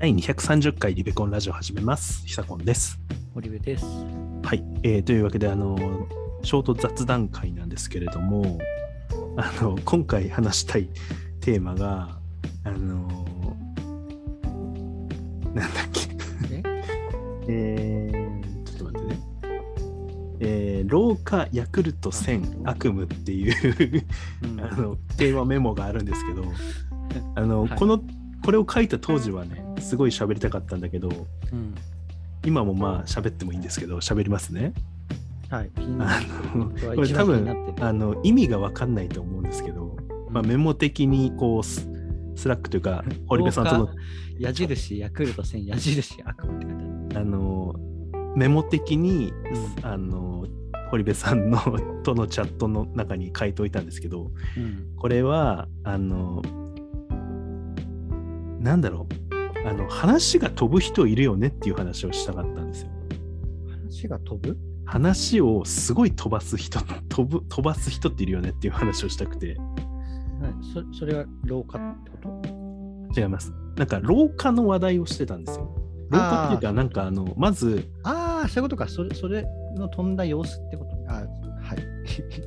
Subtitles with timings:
[0.00, 2.26] 第230回リベコンラジオ始めます。
[2.26, 2.98] ひさこんです。
[3.34, 3.84] 堀部です。
[3.84, 5.76] はい、えーというわけで、あの、
[6.42, 8.58] ショート雑談会なんですけれども、
[9.36, 10.88] あの、今回話したい
[11.42, 12.18] テーマが、
[12.64, 13.08] あの、
[15.52, 16.08] なんだっけ。
[16.50, 16.62] え？
[17.48, 19.20] えー、ちょっと待ってね。
[20.40, 24.06] えー、廊下ヤクルト1000悪夢っていう
[24.44, 26.44] うん あのテーマメモがあるんですけど、
[27.36, 28.02] あの、はいこの
[28.42, 31.08] これを書いた当時はね、すごい喋りたかったんだけど、
[31.52, 31.74] うん
[32.44, 34.72] 今もまあ喋ってもいいんですけど、喋りますね。
[35.50, 35.70] はい。
[35.98, 36.20] あ
[36.54, 39.96] るのこれ多分あの意味が分かんないと思うんですけど、
[40.30, 41.86] まあ、メモ的にこうス
[42.36, 43.92] スラックというか堀部さんとの廊
[44.38, 47.26] 矢印、ヤクルト1000、矢印、悪夢って書いてある。
[47.26, 47.74] あの
[48.36, 49.32] メモ的に、
[49.82, 50.46] うんあの
[50.90, 51.60] 堀部さんの
[52.02, 54.96] とのチャットの中に書いておいたんですけどうん。
[54.96, 56.42] これはあの
[58.58, 59.29] なんだろう
[59.64, 62.90] あの話が飛ぶ人いるよねっていう話をしたかったんですよ。
[63.70, 64.56] 話が飛ぶ？
[64.84, 69.56] 話をすごい飛ばす人 飛ぶ飛ばす人っているよねっていう話をしたくて
[70.40, 72.18] 何そそれは廊下ってこ
[73.14, 73.20] と？
[73.20, 75.74] 違いますなんか廊下の話題をしてたんですよ
[76.10, 78.88] 廊下っていうかなんかあのまずああ、そういうことか。
[78.88, 80.96] それそれの飛んだ様子ってこと？
[81.08, 81.26] あはい。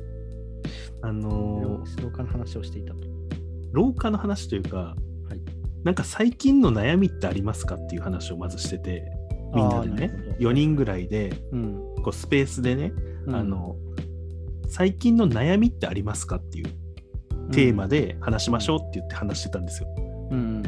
[1.00, 3.00] あの廊下の話をしていたと。
[3.72, 5.03] 廊下の話というか、はい
[5.84, 9.12] なんか最近の悩みってありますかっていう話をまずしてて
[9.54, 11.94] みんなでね4人ぐらいでうん。
[12.02, 12.92] こうスペースでね、
[13.26, 13.76] うんあ、の
[14.68, 16.66] 最近の悩みってありますかっていう
[17.50, 19.88] テーマで話しましょうって言って話してたんですよ。
[20.30, 20.62] うん。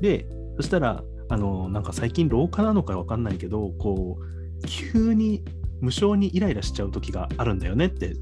[0.00, 0.26] で
[0.56, 5.44] そしたらあのなんか最近廊下なのかわかんないけどこう急に
[5.80, 8.14] 無性にイライラしちゃう時があるんだよねって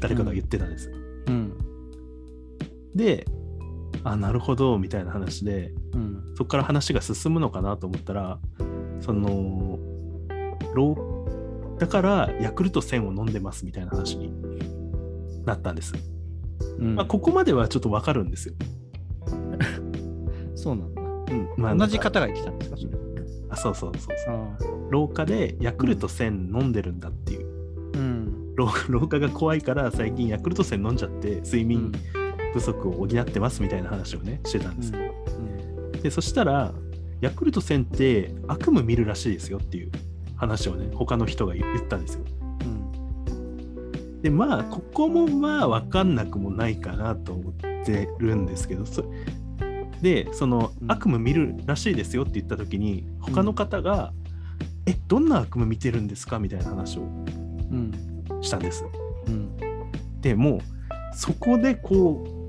[0.00, 0.90] 誰かが言ってたんです。
[1.26, 1.52] うん。
[2.94, 3.26] で
[4.04, 6.34] あなるほどみたいな話でうん。
[6.36, 8.38] そこから話が進むのかなと思ったら
[9.00, 9.78] その
[10.74, 10.96] 廊
[11.78, 14.32] だからヤクルト1000を飲んでますみたいな話に
[15.44, 15.94] なったんです。
[16.78, 18.54] うんまあ、ここまではちょっとわかるんですよ。
[20.54, 21.02] そうなんだ。
[21.02, 22.90] うんまあ、同じ方が言ってたんですかそれ。
[23.48, 24.34] あそうそうそうそう。
[24.34, 24.58] あ
[24.90, 26.26] 廊下でヤクルト1000
[26.58, 27.46] 飲んでるんだっていう。
[27.94, 28.54] うん。
[28.56, 31.92] 廊 廊下が怖いから最近ヤクルト1000飲んじゃって睡眠
[32.52, 34.92] 不足を補ってますみたいな話をねしてたんです。
[36.02, 36.72] でそしたら
[37.20, 39.90] ヤクルト1000って悪夢見るらしいですよっていう
[40.36, 42.24] 話をね他の人が言言ったんですよ。
[42.62, 44.22] うん。
[44.22, 49.04] でまあここもまあ分かんなくもないかなと思ってるんですけどそ
[50.00, 54.12] でそのうん悪夢見るらしいですよって言った時に他の方が
[54.86, 57.92] 「えどんな悪夢見てるんですか?」みたいな話をうん。
[58.40, 58.84] したんです。
[59.26, 59.50] うん。
[60.22, 60.60] でもう
[61.14, 62.39] そこでこう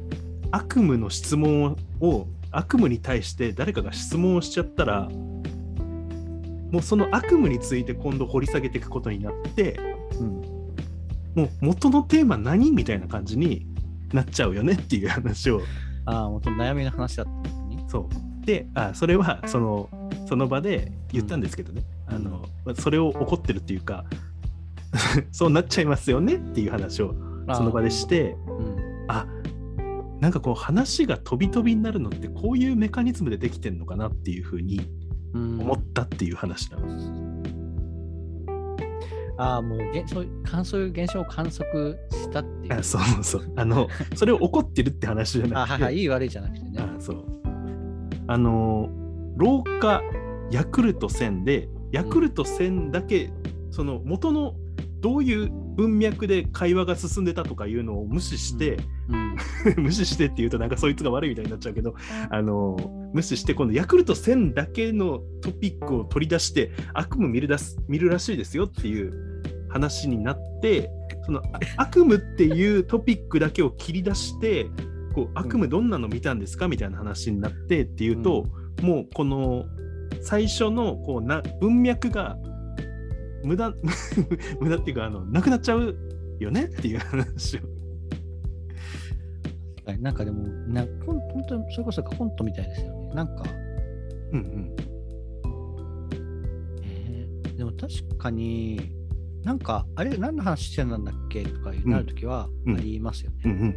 [0.52, 5.08] 悪夢の質問を悪夢に対して誰かが質問をしちゃったら
[6.72, 9.80] もうその悪夢について今度掘り下げていくことになって
[10.20, 10.42] うん。
[11.36, 13.66] もう元のテーマ何みたいな感じに
[14.12, 15.62] なっちゃうよねっていう話を
[16.06, 17.84] ああ、元の悩みの話だったのに？
[17.90, 18.10] そ
[18.42, 19.90] うであそれはその
[20.28, 24.04] その場で言ったんですけどね、うんあのそれを怒ってるっていうか
[25.32, 27.16] そうなっちゃいますよねっていう話を
[27.54, 29.41] その場でしてうん。
[30.22, 34.82] あなんかこう話が飛び飛びになるのってこういうメカニズムでできてんのかなっていうふうに
[35.34, 37.12] うん思ったっていう話なんです。
[39.38, 42.74] ああ、もうげそういう観そういう現象を観測したっていう。
[42.74, 46.80] あそうそうあのそれを怒ってるって話じゃあなくてはいはい、悪いじゃなくてね。
[46.80, 47.26] あそう
[48.28, 48.90] あの
[49.38, 50.02] 廊下
[50.52, 53.32] ヤクルト1000でヤクルト1000だけ、
[53.72, 54.54] その元の
[55.00, 58.84] どういう文脈で会話が進んでたとかいうのを無視して、うん。
[59.78, 61.96] 無視してっていうとなんかそいつが悪いみたいになっちゃうけど
[62.30, 62.78] あの
[63.14, 69.14] 無視して今度ヤクルト1000だけのトピックを取り出して悪夢見るだす見るらしいですよっていう
[69.70, 70.90] 話になって
[71.26, 74.68] そのあ悪夢っていうトピックだけを切り出して
[75.14, 76.68] こう悪夢どんなの見たんですか？
[76.68, 78.46] みたいな話になってっていうと、
[78.82, 79.66] もうこの
[80.22, 82.38] 最初のこうな文脈が
[83.44, 83.74] 無駄
[84.62, 85.96] 無駄っていうかあのなくなっちゃう
[86.40, 87.62] よねっていう話を。
[89.86, 93.16] はいなんかでも、なほん本当にそれこそコントみたいですよね。
[93.16, 93.44] なんか、
[94.32, 94.76] うんうん。
[96.84, 98.92] えーでも確かに、
[99.44, 101.44] なんか、あれ、何の話してたんだっけ？
[101.44, 102.78] とかなるときはうん。
[102.78, 103.38] ありますよね。
[103.46, 103.76] うんうん、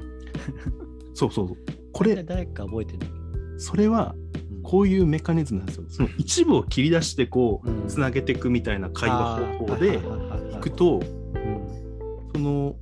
[1.14, 1.56] そうそうそう。
[1.92, 2.22] これ。
[2.22, 3.12] 誰か覚えてるんだけ？
[3.54, 4.62] どそれはうん。
[4.62, 5.84] こういうメカニズムなんですよ。
[5.88, 12.30] その一部を切り出してこうつなげていくみたいな会話方法ではいくとうん。
[12.34, 12.76] その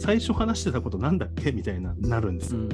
[0.00, 1.52] 最初話してたことなんだっけ？
[1.52, 2.60] みたいななるんですよ。
[2.60, 2.68] うん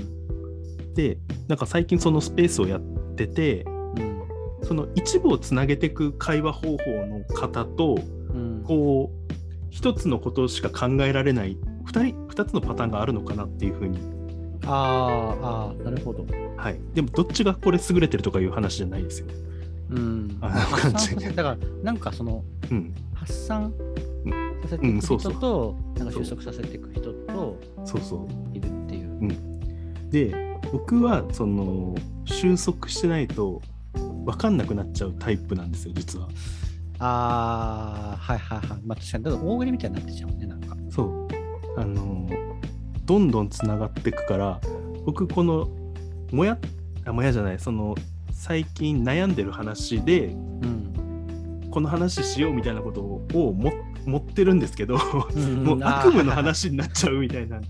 [0.95, 2.81] でなんか最近そのスペースをやっ
[3.17, 4.23] ててうん
[4.63, 7.97] その一部をつなげていく会話方法の方と
[8.31, 9.35] うんこう
[9.69, 13.99] 一つのことしか考えられない二人二つのパターンがあるのかなっていうふうに、
[14.65, 16.25] あーあー、なるほど。
[16.57, 19.27] はい、でもどっちがこれ優れてるとかいう話じゃないですよ。
[19.91, 20.39] うん。
[20.41, 23.75] あ発散感じだから、なんかその、うん、発散
[24.67, 30.11] させていく人うんそうそうと、なんか収束させていく人とそうそういるっていう。
[30.11, 30.35] で
[30.73, 33.63] 僕はその収束してないと
[34.25, 36.29] 分かんなくなっちゃうタイプなんですよ実は。
[36.99, 38.79] ああ、はいはいはい。
[38.85, 40.77] まあ確かに、だから大喜利みたいになってきちゃうね、なんか。
[40.91, 41.29] そう
[41.79, 42.29] あの
[43.05, 44.61] どんどんつながっていくから
[45.05, 45.69] 僕この
[46.33, 46.59] もや
[47.05, 47.95] あもやじゃないその
[48.33, 50.31] 最近悩んでる話でう
[50.67, 50.93] ん。
[51.77, 53.71] この話しようみたいなことをも
[54.07, 54.97] 持ってるんですけど
[55.35, 57.61] うんもう悪夢の話になっちゃうみたいな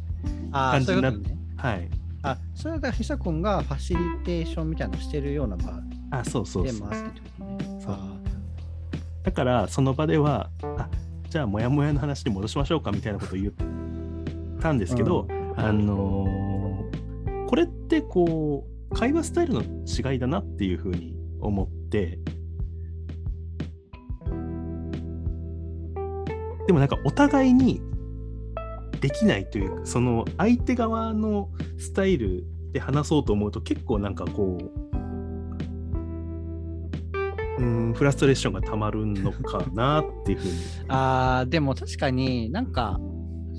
[0.52, 1.38] 感じになっそういうことね。
[1.56, 1.88] はい。
[2.22, 5.80] あ、それはだからひさこんがファシリテーションみたいなのしてるような場
[6.10, 6.88] あそうそうでそう。
[6.88, 7.80] 回すってことね。
[7.80, 7.92] そう。
[7.92, 8.16] あ
[9.22, 10.88] だからその場ではあ
[11.28, 13.52] じゃあモヤモヤの話に戻しましょうかみたいなことを言っ
[14.60, 16.36] たんですけど、ーあのー
[17.46, 22.18] これってこう会話スタイルの違いだなっていうふうに思って
[26.66, 27.80] でもなんかお互いに
[29.00, 34.86] できないというかその相手側のスタイルで話そうと思うと結構なんかこう
[37.58, 40.52] うんフラストレーションがたまるのかなっていうふうに。
[40.88, 43.00] あーでも確かになんか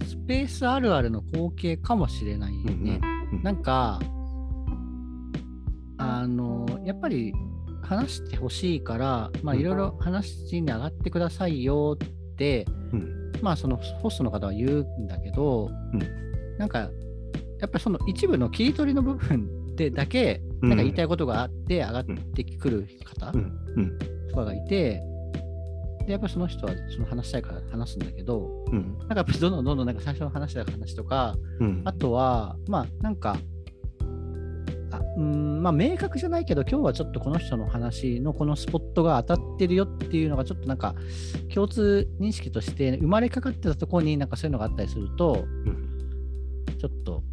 [0.06, 3.00] スペースあるあるの光景かもしれないね。
[3.32, 3.44] うんうん。
[3.44, 4.00] なんか
[5.98, 7.34] あのやっぱり
[7.82, 9.62] 話してほしいから、まあ、うん。
[9.62, 13.32] いろいろ話に上がってくださいよって、うん。
[13.42, 16.58] まあそのホストの方は言うんだけど、うん。
[16.58, 16.88] なんかや
[17.66, 20.70] っぱりその一部の切り取りの部分でだけうん。
[20.70, 23.32] なんか言いたいことがあって上がってくる方
[24.30, 25.02] とかがいて、
[26.06, 28.98] でやっぱりその人はその話したいから話すんだけど、うん。
[29.00, 31.82] なんかどんどんどんどんなんか最初の話した話とか、うん。
[31.86, 33.38] あとは、まあなんか、
[34.98, 40.96] あうんまあ明確じゃないけど、今日はちょっとこの人の話のこのスポットが当たってるよっていうのが、ちょっとなんか
[41.54, 45.84] 共通認識として生まれかかってたところになんかそういうのがあったりすると、うん
[46.78, 47.24] ちょっと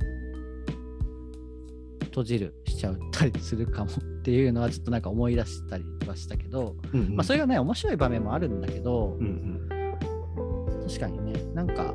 [2.04, 9.68] 閉じるしちゃったりするかもっていうのはちょっとなんか思い出したりはしたけど、うんまあそれがね、面白い場面もあるんだけど、うんうん
[10.86, 11.94] 確かにね、なんか、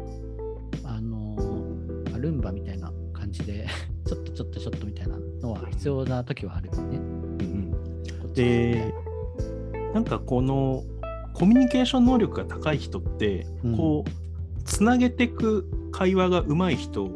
[0.83, 3.67] あのールンバみたいな感じで、
[4.09, 6.97] ちょっとちょっとちょっとみたいなのは必要な時はあるよね。
[6.97, 7.01] う
[7.43, 7.71] ん
[8.21, 8.93] こっちはねで
[9.93, 10.83] なんかこの
[11.33, 13.77] コミュニケーション能力が高い人って、うん。
[13.77, 17.09] こうつなげていく会話が上手い人っ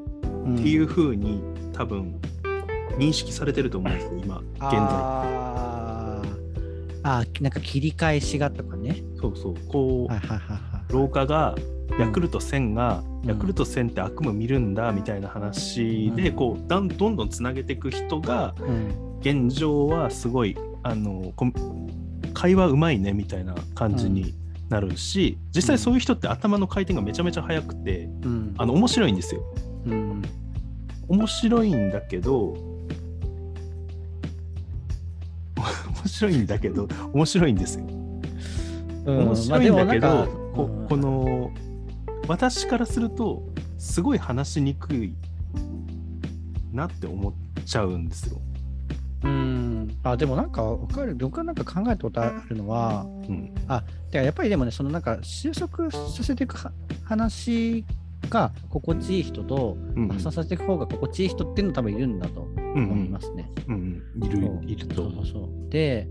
[0.46, 1.42] うんていう風に、
[1.74, 2.20] 多分
[2.98, 4.78] 認識されてると思うんですよ今現在。
[4.80, 7.00] あー。
[7.04, 9.04] あー、なんか切り返しがとかね。
[9.20, 9.56] そうそう。
[9.68, 10.94] こう、はいはいはいはい。
[10.94, 11.56] 廊下が
[12.00, 16.36] ヤクルト1000が、うんヤクルト1000って悪夢見るんだみたいな話で、うん。
[16.36, 19.14] こうだんどんどんつなげていく人がうん。
[19.22, 21.48] 現状はすごいあのこ
[22.34, 24.34] 会話うまいねみたいな感じに
[24.68, 28.54] なるし、実際そういう人って頭の回転がめちゃめちゃ速くてうん。
[28.58, 29.42] あの面白いんですよ。
[29.86, 30.22] うん。
[31.08, 32.58] 面白いんだけど
[35.56, 37.86] 面白いんだけど面白いんですよ。
[39.06, 39.20] うん。
[39.28, 40.88] 面白いんだけど、 こうん。
[40.90, 41.52] この
[42.28, 43.44] 私からすると
[43.78, 45.14] すごい話しにくい
[46.72, 47.34] なって思っ
[47.66, 48.42] ちゃうんですよ。
[49.24, 53.54] うん、あでもなんか分かる、僕はなんか考えたことあるのは、うん。
[53.68, 56.72] あてかやっぱりでもね、そのなんか収束させていくは
[57.06, 57.86] 話
[58.30, 60.08] が心地いい人と、うん。
[60.10, 63.50] 発散させていく方が心地いい人っていうのは多分いるんだとうん思いますね。
[63.68, 64.24] うんうん。
[64.26, 65.04] いるいると。
[65.04, 65.70] 思そうそうそう。
[65.70, 66.08] で、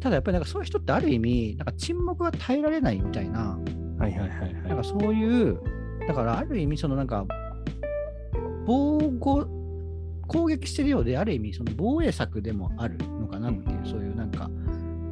[0.00, 3.85] ただやっぱりなんかそういう人ってある意味、なんか沈黙が耐えられないみたいな、う。
[3.98, 5.60] はいはいはいはなんかそういう、
[6.06, 7.26] だからある意味、そのなんか、
[8.66, 9.46] 防護、
[10.26, 14.50] 攻撃してるようで、ある意味、その防衛策でもあるのかなっていう、そういうなんか、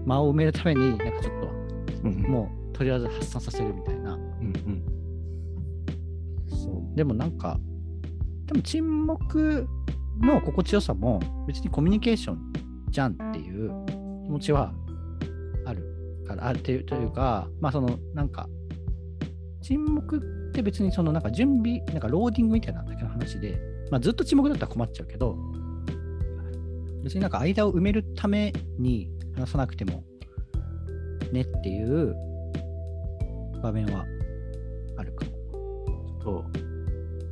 [0.06, 1.94] 間を埋めるために、なんかちょっい。
[2.04, 4.14] うんと、もう、とりあえず発散させるみたいな。
[4.14, 4.82] うんうん
[6.48, 7.58] そうでもなんか、
[8.46, 9.66] でも沈黙
[10.20, 12.52] の心地よさも、別にコミュニケーション
[12.90, 13.70] じゃんっていう
[14.24, 14.72] 気持ちは
[15.64, 18.48] あるから、あるというというか、まあその、なんか、
[19.66, 20.20] 沈黙っ
[20.52, 23.58] て別にそのなんか準備、なんかローディングみたいなだけの話で、
[23.90, 25.38] まあずっと沈黙だったら困っちゃうけど、
[27.02, 30.04] 別になんか間を埋めるために話さなくても
[31.32, 32.14] ねっていう
[33.62, 34.04] 場面は
[34.98, 35.32] あるかも。
[36.20, 36.44] と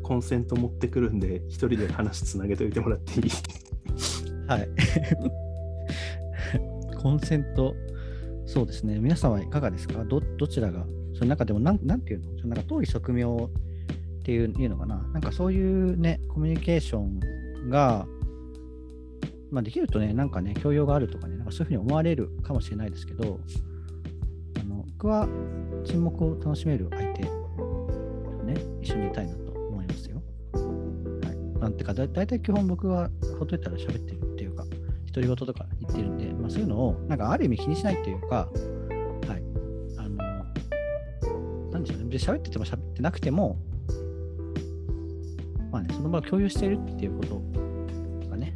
[0.02, 3.30] コンセント持ってくるんで一人で話つなげといてもらっていい？
[4.48, 4.68] はい。
[6.98, 7.74] コンセント、
[8.46, 8.98] そうですね。
[8.98, 10.02] 皆さんはいかがですか？
[10.04, 12.38] どどちらがその中でもなん、なんていうの？
[12.38, 13.48] そのなんか、通り側面っ
[14.24, 14.96] ていういうのかな？
[15.12, 18.06] なんかそういうね、コミュニケーションが、
[19.50, 23.38] まあ、できるとね、なんかね、教養があるとかね、なんかそういうふうに思われるかもしれないですけど、
[24.58, 25.28] あの僕は
[25.84, 27.28] 沈黙を楽しめる相手と
[28.44, 30.22] ね、一緒にいたいなと思いますよ。
[30.54, 31.60] はい。
[31.60, 34.64] なんていうか、だだいたい基本僕はほっといたら喋ってるっていうか、
[35.12, 38.48] 独り言とか言ってるんで、まあ、そういうのを、なんかある意味気にしないっていうか、
[42.12, 43.56] 別に喋ってても喋ってなくても、
[45.70, 48.52] まあね、その場を共有しているっていうことがね、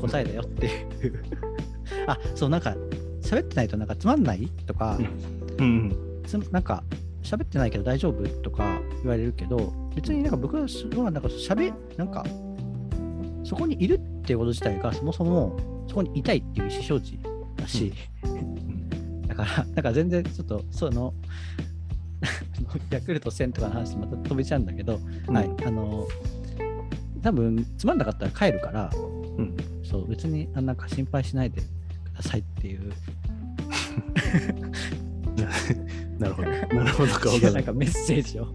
[0.00, 1.24] 答えだよっていう。
[2.08, 2.74] あ、そう、なんか、
[3.20, 4.98] 喋ってないとなんかつまんないとか、
[5.58, 6.22] うん。
[6.26, 6.82] つなんか、
[7.22, 12.24] 喋ってないけど大丈夫とか言われるけど、別になんか僕はなんか喋、なんか、
[13.44, 17.18] そこにいるっていうこと自体がそもそもそこにいたいっていう意思表示
[17.56, 17.92] だし、
[19.26, 21.12] だから、なんか全然ちょっと、その、
[22.90, 26.06] ヤクルト1000とかの話また飛べちゃうんだけど、うんはい、あの、
[27.22, 29.56] 多分つまんなかったら帰るから、うん。
[29.84, 31.64] そう、別にあなんか心配しないでく
[32.16, 32.92] ださいっていう、
[36.18, 36.50] なるほど。
[36.50, 38.48] なるほどかわかんな んかメッセージを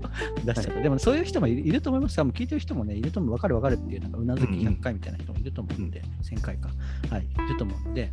[0.43, 0.81] 出しちゃった。
[0.81, 2.17] でもそういう人もいると思います。
[2.17, 4.67] が、もう聞いてる人もね、いると思う、分かる分かるっていう、なんかうなずきうんうん。
[4.73, 6.69] 100回みたいな人もいると思うんで、1000回か。
[7.09, 8.11] はい、いると思うんで、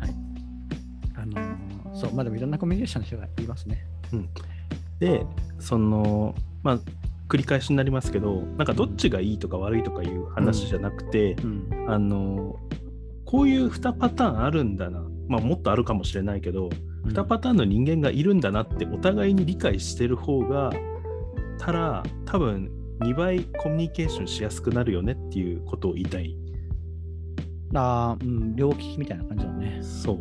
[0.00, 0.14] はい。
[1.16, 3.86] あのーそう、まあでもいろんなコミュニケーションの人がいますね。
[5.00, 5.26] で、
[5.58, 6.78] その、まあ、
[7.28, 11.86] 繰り返しになりますけど、なんかどっちがいいとか悪いとかいう話じゃなくて、うん。
[11.88, 12.56] あの、
[13.24, 15.02] こういう2パターンあるんだな。
[15.28, 16.68] まあ、もっとあるかもしれないけど、
[17.06, 20.70] 2パターンの人間がいるんだなってお互いに理解してる方が
[21.58, 22.70] たら多分
[23.00, 26.36] 2倍コミュニケーションしやすくなるよねっていうことを言いたい
[27.74, 29.80] あーうん、両利きみたいな感じだね。
[29.82, 30.18] そう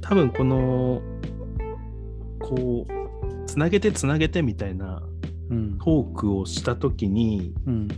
[0.00, 1.00] 多分この
[2.40, 3.05] こう
[3.46, 5.02] つなげてつなげてみたいな
[5.50, 5.78] うん。
[5.78, 7.88] トークをした時にうん。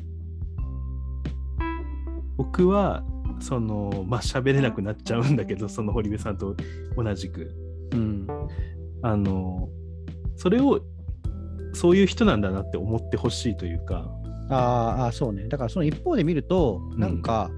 [2.37, 3.02] 僕は
[3.40, 6.55] そのまあ喋れなくなっちゃうんだけどその堀部さんと
[6.97, 7.50] 同じく
[7.93, 8.26] うん。
[9.02, 9.69] あの
[10.37, 10.81] それを
[11.75, 14.09] そういう人なんだなって思ってほしいというか、
[14.50, 15.47] あーあー、そうね。
[15.49, 17.50] だからその一方で見ると、んなんか、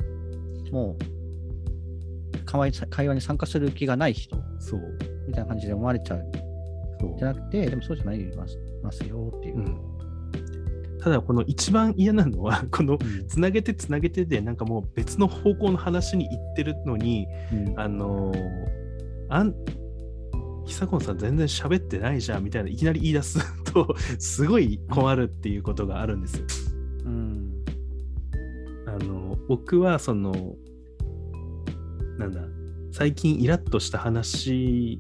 [0.73, 4.81] もう会話に、会話に参加する気がない人そう
[5.29, 6.25] みたいな感じで思われちゃう
[7.19, 9.57] じゃなくて、でもそうじゃないますますよっていう。
[9.57, 9.81] うん
[11.03, 18.37] ただこの一番嫌なのは このうんつなげてつなげてでなんかもう別の方向の話に行ってるのにうんあのー
[19.31, 19.55] あん
[20.67, 23.39] 久子さん全然喋ってないじゃんみたいないきなり言い出す
[23.73, 26.45] とすごい困るっていうことがあるんですよ。
[27.07, 27.65] うん
[28.87, 30.55] あの僕はその
[32.19, 32.43] なんだ
[32.93, 34.99] 最近イラッとした話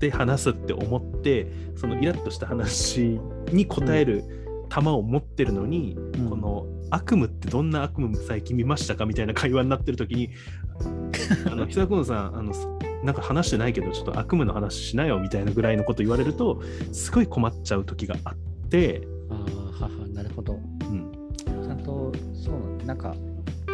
[0.00, 3.20] で話すって思ってそのイラッとした話
[3.52, 4.24] に答える
[4.68, 10.30] 球を持ってるのに、うんこの悪夢ってどんな悪夢最近見ましたかみたいな会話になってる時に
[11.46, 12.52] あの久子さんあの
[13.04, 18.34] なんか話してないけどちょっと悪夢の話しなよみたいなぐらいのこと言われるとすごい困っちゃう時があっ
[18.68, 20.54] て、ああ、はは、なるほど。
[20.54, 22.84] うん、ちゃんと、そうなんだ。
[22.86, 23.14] なんか、
[23.68, 23.72] あ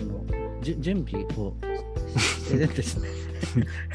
[0.00, 0.24] の、
[0.60, 1.54] 準備を
[2.16, 3.08] してるんですね。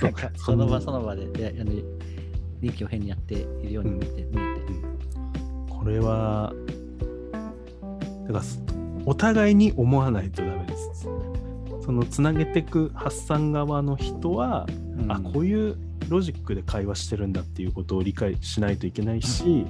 [0.01, 1.71] なんか、その場その場で、であの
[2.61, 4.61] 臨機応変にやっているように見えて、見えて。
[5.69, 6.53] これは
[7.31, 8.61] だからす
[9.05, 11.07] お互いに思わないとダメです。
[11.83, 14.67] そのつなげていく発散側の人は、
[14.99, 15.11] うん。
[15.11, 15.75] あこういう
[16.07, 19.65] ロジックで会話してるんだっていうことを理解しないといけないし、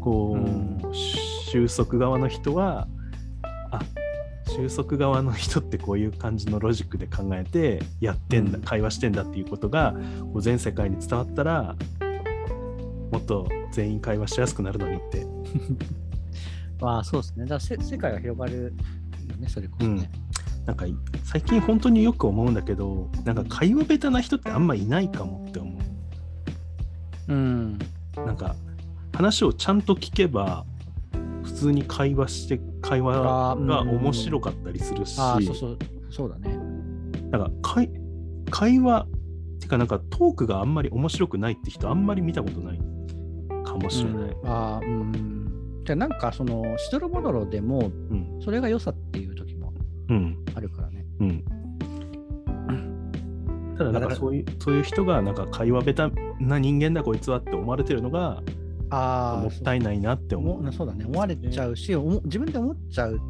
[0.00, 2.99] こう、う収束側の人はあ
[4.68, 9.94] 収束側の人ってこういう感じのロジックで考えてやってんだ、うん会話してんだっていうことが
[10.32, 11.74] こう全世界に伝わったら
[13.10, 15.26] もっと全員会話しやすくなるのにって
[16.80, 17.44] まあ、そうですね。
[17.46, 18.74] だせ世界が広がる
[19.28, 20.10] よね、それこそね。
[20.66, 20.86] なんか
[21.24, 25.78] 最近本当によく思うんだけどなんか会話下手な人ってあんまいないかもって思
[27.28, 27.78] うん。
[28.16, 28.54] うなんか
[29.12, 30.79] 話をちゃんと聞けば普
[31.60, 35.78] 通に会話して会話がうんうんうん面白かったりするし、ああ、そうそう、
[36.10, 36.56] そうだね。
[37.30, 37.90] なんか会
[38.50, 42.78] 会話っていうかなんかトークがあんまり面白くないって人あんまり見たことない
[43.64, 44.30] かもしれない。
[44.30, 45.82] うんああ、うん。
[45.84, 49.72] じゃあなんか、その、しどろもどろでも、うんそれが良さっていう時も
[50.08, 51.04] うんあるからね。
[51.20, 51.44] うん
[53.76, 58.42] ただなんかそういうそういう人がなんか会話下手な人間だこいつはって思われてるのが
[58.90, 60.72] ああ、もったいないなって思う。
[60.72, 61.04] そうだね。
[61.04, 63.20] 思われちゃうし、思自分で思っちゃう、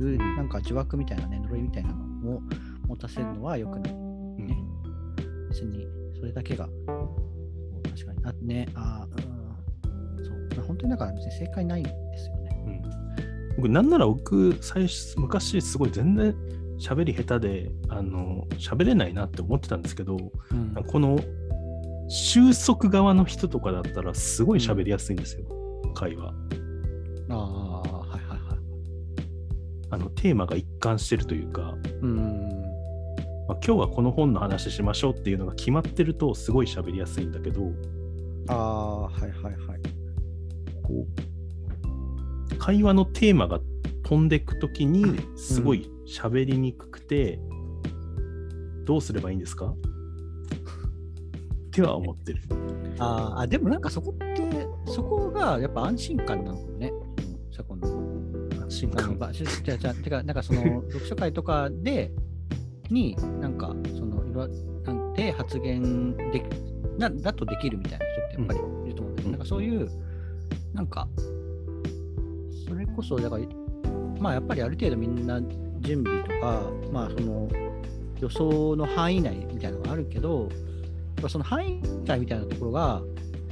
[0.00, 3.92] なんか呪縛みたいなね、呪いみたいなのも持持たせるのは良くない。
[3.92, 4.56] うんね
[5.50, 5.86] 別に
[6.18, 6.68] それだけが、
[7.84, 8.24] 確かに。
[8.24, 10.24] あね、あーうん。
[10.24, 10.48] そう。
[10.56, 12.64] まあ本当にだから別に正解ないですよね。
[12.66, 13.04] うん
[13.56, 16.34] 僕なんなら僕最初昔すごい全然
[16.80, 21.20] 喋り下手であの喋れないなって思ってたんですけどうんこの
[22.08, 25.46] 収束側の人とかだったらすごい喋りやすいんですよ、
[25.94, 26.34] 会話
[27.30, 28.58] ああ、はいはいはい。
[29.90, 32.50] あのテーマが一貫してるというか、うん。
[33.48, 37.72] まあ、今日はこの本の話しましょうっていうのが決まってるとすごい喋りやすいんだけど
[38.48, 39.54] ああ、はいはいはい。
[40.82, 41.06] こ
[42.52, 43.60] う会話のテーマが
[44.02, 45.04] 飛んでくときに
[45.36, 47.38] すごい喋りにくくて、
[48.84, 49.66] どうすればいいんですか？
[49.66, 49.76] っ
[51.74, 52.42] ては思ってる。
[52.98, 56.92] あーあ、でもなんかそこって、そこがやっぱ安心感なのかもね。
[57.50, 57.86] そこの
[58.62, 62.12] 安心感あのば じゃあじゃあてか、なんかその 読書会とかで、
[62.90, 64.46] に、なんか、その、いろ
[64.84, 66.44] なんで発言でき
[66.98, 69.88] なだとできるみたいな人ってやっぱりいると思うんだけど、うんなんかそういう、
[70.74, 71.08] なんか、
[72.68, 73.44] それこそ、だから、
[74.20, 75.40] まあやっぱりある程度みんな
[75.80, 77.48] 準備とか、まあその、
[78.20, 80.48] 予想の範囲内みたいなのがあるけど、
[81.24, 83.00] やっぱその範囲内みたいなところが、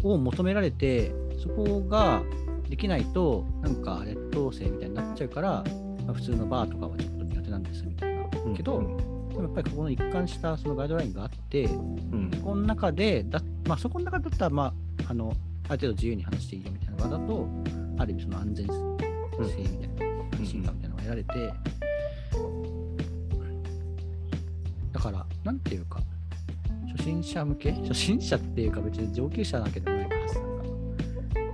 [0.02, 2.22] を求められて、そこが
[2.68, 5.64] できないと、なんか劣等生みたいになっちゃうから、
[6.04, 8.24] まあ普通のバーとかはちょっと苦手なんですみたいな。
[8.54, 8.96] けど、うん。
[9.28, 11.68] でもやっぱりここの一貫したそのガイドラインがあって、う
[12.16, 12.30] ん。
[12.34, 14.74] そこの中でだ、まあ、そこの中だったら、ま
[15.06, 15.32] あ、あの
[15.68, 17.48] ある程度自由に話していいよみたいな場だと、
[17.98, 21.54] ある意味その安全性みたいな、安心感みたいなのが得られて、
[24.92, 26.11] だから、なんていうか、初
[27.02, 27.72] 心者向け？
[27.72, 30.62] 初心者っていうか別に上級者なわけでもないか、発散が。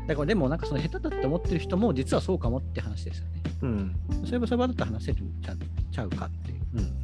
[0.06, 3.42] だからでもなんかその下手だって思ってる人も実はそうかもって話ですよね。
[3.62, 5.54] うんそういえばそういう場だったら話せるんちゃ
[5.92, 6.58] ちゃうかっていう。
[6.74, 6.94] うん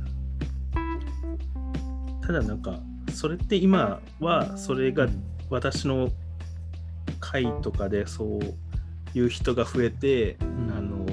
[2.21, 2.81] ただなんか
[3.13, 5.09] それって今はそれが
[5.51, 6.11] 私の
[7.21, 11.05] 会とかでそういう人が増えて、んあの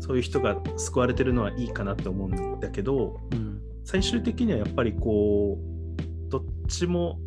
[0.00, 5.77] そういう人が救われてるのはいいかなって思うんだけどうん最終的にはやっぱりこう
[6.28, 7.18] どっちも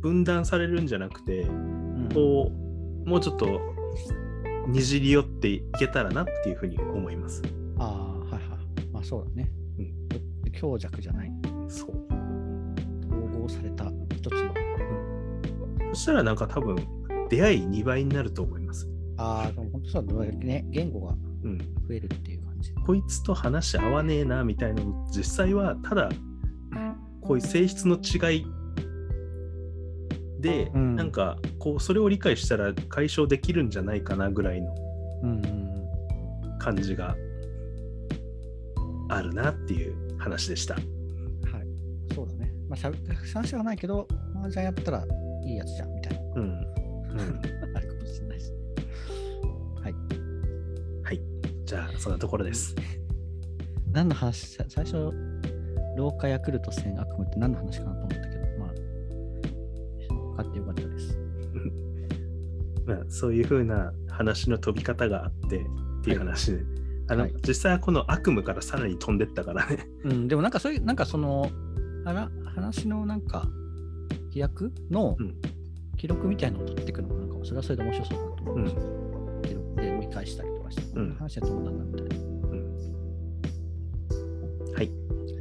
[0.00, 2.50] 分断されるんじゃなくてうんこ
[3.06, 3.60] うもうちょっと
[4.68, 7.42] にじり寄っていけたらなっていうふうに思います。
[7.78, 8.40] ああ、はいはい。
[8.92, 9.50] まあそうだね。
[9.78, 11.32] うん強弱じゃない。
[11.68, 11.90] そう
[13.08, 14.54] 統合された一つの。
[15.94, 16.76] そしたらなんか多分
[17.28, 18.88] 出会い2倍になると思います。
[19.16, 20.64] ああ、でも本当そうだね。
[20.70, 22.72] 言語がうん、増えるっていう感じ。
[22.86, 26.10] こいつと話合わねえなみたいなの実際はただ
[27.30, 28.46] こういう性質の違い
[30.40, 34.74] で、うんなんかこうそれを理解したら解消できるんじゃないかなぐらいの。
[36.58, 37.14] 感じが
[39.08, 40.74] あるなっていう話でした。
[40.74, 40.84] はい。
[42.14, 42.52] そうだね。
[42.68, 42.92] まあ、しゃ
[43.32, 45.06] 話はないけど、麻雀やったら
[45.44, 46.20] いいやつじゃんみたいな。
[46.34, 47.40] うん、うん、
[47.76, 48.52] あるかもしれないです。
[49.80, 49.94] はい。
[51.04, 51.20] はい
[51.64, 52.74] じゃあそんなところです。
[53.92, 54.56] 何の話？
[54.56, 55.12] さ最初、
[55.96, 58.68] 老化ヤクルト戦悪夢って何の話かなと思ったけど、まあ、
[60.14, 61.18] 分かってよかったです。
[62.86, 65.64] まあ、そういう風な話の飛び方があってっ
[66.02, 66.64] ていう話で、
[67.08, 69.86] あのはい実際はこの悪夢からさらに飛んでったからね。
[70.04, 71.50] うん、でもなんかそういう、なんかその、
[72.04, 73.48] 話のなんか、
[74.30, 75.34] 飛躍のうん
[76.00, 78.80] 記録みたいなのを取っていくのも、なんかそれはそれで面白そうだなと思いました。
[79.48, 82.39] 記録で見返したりとかして、こんな話やと思ったんだみたいな。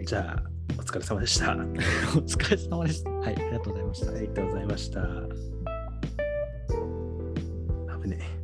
[0.09, 0.43] じゃあ
[0.75, 1.51] お疲れ様でした。
[1.51, 1.55] あ
[2.17, 3.11] お疲れ様でした。
[3.11, 4.19] はい、ありがとうございました。
[4.19, 5.01] りがとうございました。
[8.01, 8.38] 危ねえ。